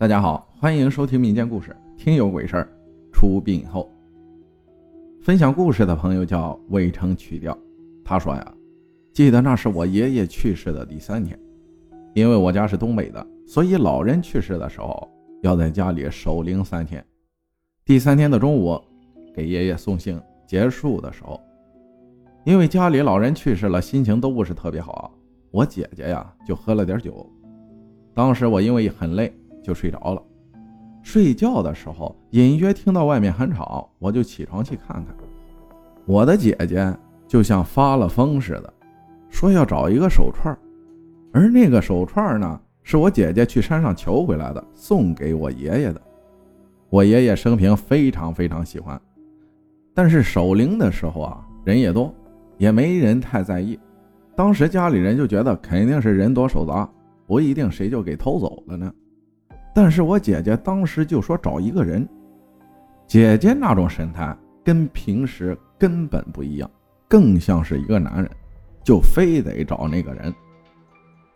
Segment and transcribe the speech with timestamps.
[0.00, 2.64] 大家好，欢迎收听民间故事《听有鬼事儿》。
[3.14, 3.86] 出殡后，
[5.20, 7.54] 分享故事的朋友叫魏城曲调。
[8.02, 8.54] 他说呀，
[9.12, 11.38] 记得那是我爷爷去世的第三天，
[12.14, 15.06] 因为我家是东北的，所以老人去世的时候
[15.42, 17.04] 要在家里守灵三天。
[17.84, 18.80] 第三天的中午，
[19.34, 21.38] 给爷爷送行结束的时候，
[22.44, 25.12] 因为家里老人去世了，心情都不是特别好，
[25.50, 27.30] 我姐姐呀就喝了点酒。
[28.14, 29.30] 当时我因为很累。
[29.70, 30.20] 就睡着了。
[31.00, 35.14] 睡觉的时候，隐约听到外面很吵，我就起床去看看。
[36.06, 36.92] 我的姐姐
[37.28, 38.72] 就像发了疯似的，
[39.28, 40.58] 说要找一个手串，
[41.32, 46.02] 而那个手串呢，是我姐姐去山上求回来的，送给我爷爷的。
[46.88, 49.00] 我爷爷生平非常非常喜欢，
[49.94, 52.12] 但是守灵的时候啊，人也多，
[52.58, 53.78] 也没人太在意。
[54.34, 56.90] 当时家里人就觉得肯定是人多手杂，
[57.28, 58.92] 不一定谁就给偷走了呢。
[59.72, 62.08] 但是我姐姐当时就说找一个人，
[63.06, 66.70] 姐姐那种神态跟平时根本不一样，
[67.08, 68.30] 更像是一个男人，
[68.82, 70.34] 就非得找那个人。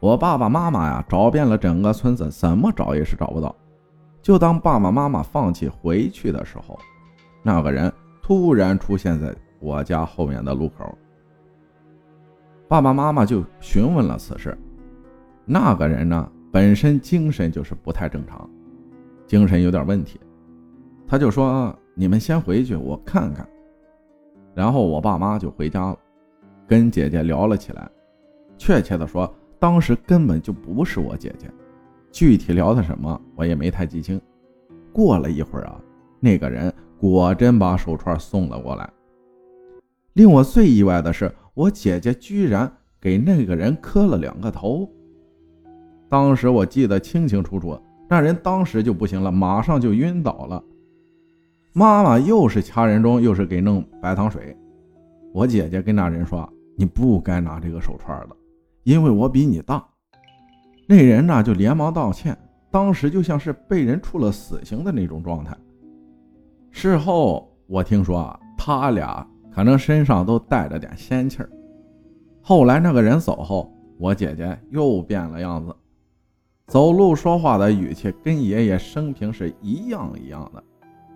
[0.00, 3.54] 我爸爸妈妈呀找遍了整个村子，怎么找也是找不到。
[4.20, 6.78] 就当爸爸妈妈放弃回去的时候，
[7.42, 10.96] 那个人突然出现在我家后面的路口。
[12.66, 14.58] 爸爸妈妈就询问了此事，
[15.44, 16.30] 那个人呢？
[16.54, 18.48] 本身精神就是不太正常，
[19.26, 20.20] 精神有点问题，
[21.04, 23.44] 他就说：“你们先回去，我看看。”
[24.54, 25.98] 然后我爸妈就回家了，
[26.64, 27.90] 跟姐姐聊了起来。
[28.56, 31.50] 确切的说，当时根本就不是我姐姐，
[32.12, 34.20] 具体聊的什么我也没太记清。
[34.92, 35.80] 过了一会儿啊，
[36.20, 38.88] 那个人果真把手串送了过来。
[40.12, 44.88] 令我最意外的是，我姐姐居然给那个人磕了两个头。
[46.14, 47.76] 当时我记得清清楚楚，
[48.08, 50.62] 那人当时就不行了，马上就晕倒了。
[51.72, 54.56] 妈妈又是掐人中，又是给弄白糖水。
[55.32, 56.48] 我姐姐跟那人说
[56.78, 58.36] ：“你不该拿这个手串的，
[58.84, 59.84] 因为我比你大。”
[60.86, 62.38] 那人呢就连忙道歉，
[62.70, 65.52] 当时就像是被人处了死刑的那种状态。
[66.70, 71.50] 事后我听说啊，他俩可能身上都带着点仙气儿。
[72.40, 75.74] 后来那个人走后，我姐姐又变了样子。
[76.66, 80.62] 走路说话的语气跟爷爷生平是一样一样的。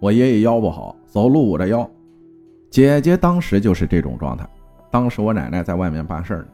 [0.00, 1.88] 我爷爷腰不好，走路捂着腰。
[2.70, 4.48] 姐姐当时就是这种状态。
[4.90, 6.46] 当时我奶奶在外面办事呢，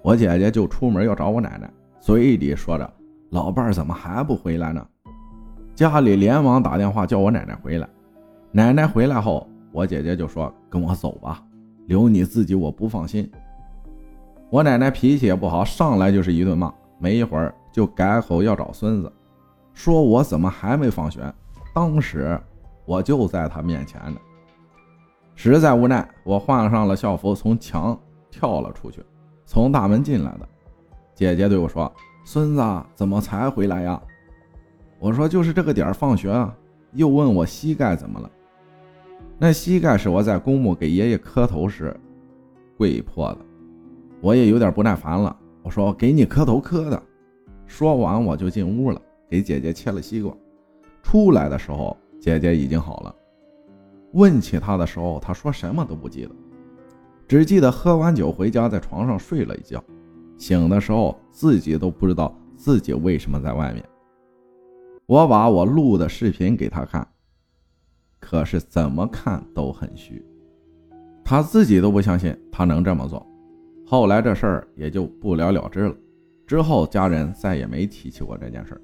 [0.00, 1.68] 我姐姐就出门要找我奶奶，
[1.98, 2.88] 嘴里说着
[3.30, 4.86] ：“老伴儿怎么还不回来呢？”
[5.74, 7.88] 家里连忙打电话叫我奶奶回来。
[8.52, 11.42] 奶奶回来后，我姐姐就说：“跟我走吧，
[11.86, 13.28] 留你自己我不放心。”
[14.50, 16.72] 我奶奶脾气也不好，上来就是一顿骂。
[16.98, 17.52] 没一会儿。
[17.76, 19.12] 就改口要找孙子，
[19.74, 21.30] 说我怎么还没放学？
[21.74, 22.40] 当时
[22.86, 24.18] 我就在他面前呢，
[25.34, 28.00] 实在无奈，我换上了校服，从墙
[28.30, 29.04] 跳了出去，
[29.44, 30.48] 从大门进来的。
[31.14, 31.92] 姐姐对我说
[32.24, 32.62] ：“孙子
[32.94, 34.00] 怎么才回来呀？”
[34.98, 36.56] 我说：“就是这个点放学啊。”
[36.96, 38.30] 又问我膝盖怎么了？
[39.36, 41.94] 那膝盖是我在公墓给爷爷磕头时
[42.78, 43.38] 跪破的。
[44.22, 47.02] 我也有点不耐烦了，我说：“给你磕头磕的。”
[47.76, 48.98] 说完，我就进屋了，
[49.28, 50.34] 给姐姐切了西瓜。
[51.02, 53.14] 出来的时候，姐姐已经好了。
[54.12, 56.30] 问起她的时候，她说什么都不记得，
[57.28, 59.84] 只记得喝完酒回家，在床上睡了一觉，
[60.38, 63.84] 醒的时候自己都不知道自己为什么在外面。
[65.04, 67.06] 我把我录的视频给她看，
[68.18, 70.24] 可是怎么看都很虚，
[71.22, 73.26] 她自己都不相信她能这么做。
[73.84, 75.94] 后来这事儿也就不了了之了。
[76.46, 78.80] 之后，家人再也没提起过这件事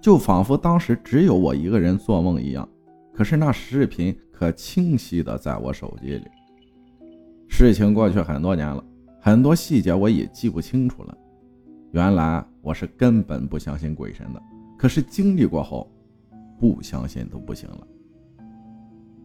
[0.00, 2.68] 就仿佛当时只有我一个人做梦一样。
[3.12, 6.24] 可是那视频可清晰的在我手机里。
[7.48, 8.82] 事情过去很多年了，
[9.20, 11.16] 很多细节我也记不清楚了。
[11.92, 14.42] 原来我是根本不相信鬼神的，
[14.76, 15.88] 可是经历过后，
[16.58, 17.86] 不相信都不行了。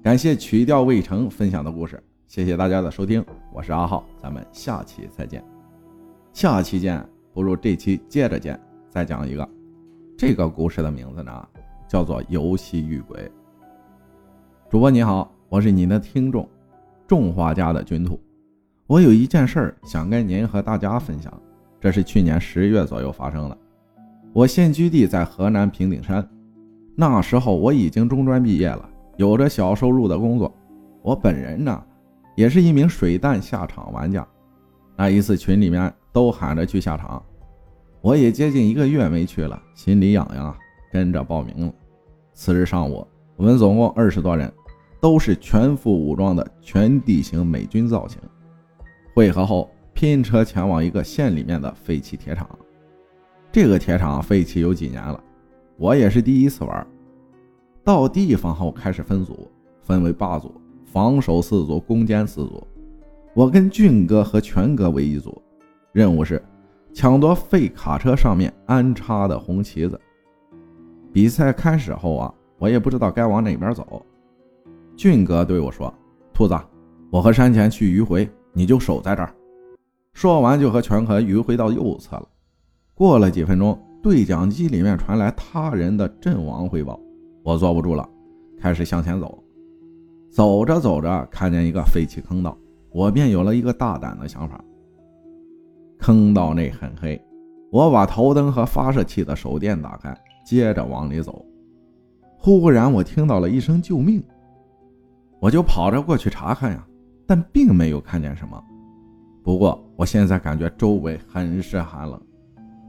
[0.03, 5.43] 感谢曲调未成分享的故事，谢谢大家的收听，我是阿浩，咱们下期再见，
[6.31, 7.18] 下期见。
[7.39, 8.59] 不如这期接着见，
[8.89, 9.49] 再讲一个。
[10.17, 11.47] 这个故事的名字呢，
[11.87, 13.17] 叫做《游戏遇鬼》。
[14.69, 16.45] 主播你好，我是您的听众，
[17.07, 18.19] 种花家的军土。
[18.87, 21.31] 我有一件事儿想跟您和大家分享，
[21.79, 23.57] 这是去年十月左右发生的。
[24.33, 26.29] 我现居地在河南平顶山，
[26.93, 30.53] 那时候我已经中专毕业了，有着小收入的工作。
[31.01, 31.81] 我本人呢，
[32.35, 34.27] 也是一名水弹下场玩家。
[34.99, 35.91] 那一次群里面。
[36.11, 37.23] 都喊着去下场，
[38.01, 40.57] 我也接近一个月没去了，心里痒痒啊，
[40.91, 41.73] 跟着报名了。
[42.33, 44.51] 次日上午，我们总共二十多人，
[44.99, 48.19] 都是全副武装的全地形美军造型。
[49.13, 52.49] 汇合后，拼车前往一个县里面的废弃铁厂。
[53.51, 55.23] 这个铁厂废弃有几年了，
[55.77, 56.87] 我也是第一次玩。
[57.83, 59.47] 到地方后开始分组，
[59.83, 62.67] 分为八组，防守四组，攻坚四组。
[63.39, 65.41] 我跟俊哥和全哥为一组，
[65.93, 66.43] 任务是
[66.93, 69.97] 抢夺废卡车上面安插的红旗子。
[71.13, 74.05] 比赛开始后啊，我也不知道该往哪边走。
[74.97, 75.93] 俊哥对我说
[76.35, 76.59] ：“兔子，
[77.09, 79.33] 我和山前去迂回，你就守在这儿。”
[80.11, 82.27] 说完就和全哥迂回到右侧了。
[82.93, 86.99] 过了几分钟，对讲机里面传来他人的阵亡汇报，
[87.43, 88.05] 我坐不住了，
[88.59, 89.41] 开始向前走。
[90.29, 92.57] 走着走着，看见一个废弃坑道，
[92.91, 94.63] 我便有了一个大胆的想法。
[95.99, 97.21] 坑道内很黑，
[97.71, 100.15] 我把头灯和发射器的手电打开。
[100.45, 101.45] 接着往里走，
[102.35, 104.23] 忽然我听到了一声救命，
[105.39, 106.83] 我就跑着过去查看呀，
[107.27, 108.59] 但并没有看见什么。
[109.43, 112.19] 不过我现在感觉周围很是寒冷，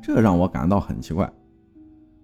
[0.00, 1.30] 这让我感到很奇怪。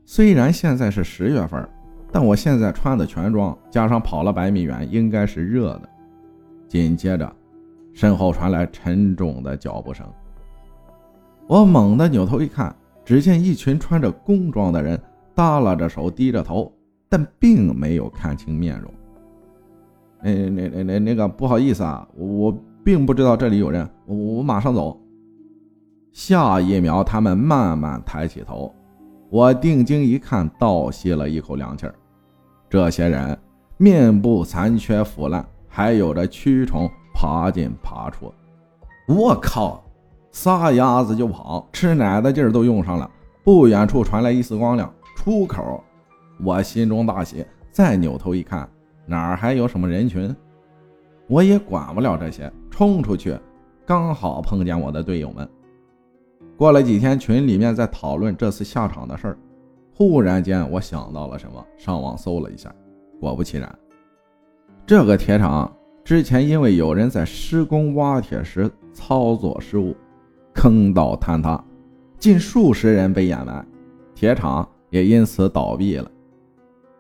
[0.07, 1.69] 虽然现在是十月份，
[2.11, 5.89] 但我现在穿的全装，加上跑了百米远，应该是热的。
[6.67, 7.36] 紧接着，
[7.97, 10.07] 身后传来沉重的脚步声，
[11.47, 12.77] 我猛地扭头一看，
[13.07, 15.01] 只见一群穿着工装的人。
[15.35, 16.71] 耷拉着手，低着头，
[17.09, 18.91] 但并没有看清面容。
[20.23, 22.55] 那、那、那、那、那个，不好意思啊，我
[22.85, 25.01] 并不知道这里有人，我、我马上走。
[26.13, 28.75] 下一秒，他们慢慢抬起头，
[29.31, 31.87] 我定睛一看，倒吸了一口凉气。
[32.69, 33.39] 这些人
[33.79, 38.31] 面部残缺腐烂，还有着蛆虫爬进爬出。
[39.09, 39.83] 我靠！
[40.33, 43.11] 撒丫子就跑，吃奶的劲儿都用上了。
[43.43, 44.93] 不远处传来一丝光亮。
[45.17, 45.83] 出口，
[46.45, 48.69] 我心中大喜，再扭头一看，
[49.07, 50.35] 哪儿还有什么人群？
[51.27, 53.35] 我也管不了这些，冲出去，
[53.87, 55.49] 刚好碰见我的队友们。
[56.59, 59.39] 过了几天，群里面在讨论这次下场的事儿。
[59.95, 62.71] 忽然间，我想到了什么，上网搜了一下，
[63.19, 63.79] 果不其然，
[64.85, 65.75] 这个铁厂
[66.07, 69.93] 之前因为有人在施工挖铁时操作失误，
[70.55, 71.61] 坑道坍塌，
[72.17, 73.67] 近数十人被掩埋，
[74.15, 74.67] 铁厂。
[74.91, 76.09] 也因此倒闭了。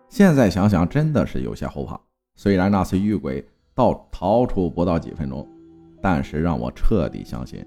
[0.08, 1.98] 现在想想，真的是有些后怕。
[2.34, 3.42] 虽然那次遇鬼
[3.76, 5.48] 到逃出不到几分钟，
[6.02, 7.64] 但是让我彻底相信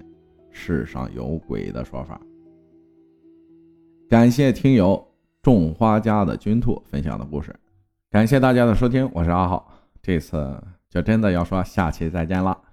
[0.50, 2.20] 世上有鬼的说法。
[4.10, 5.02] 感谢听友
[5.40, 7.56] 种花家的军兔分享的故事，
[8.10, 9.72] 感谢大家的收听，我是阿浩。
[10.02, 10.54] 这次
[10.90, 12.69] 就真的要说下期再见了。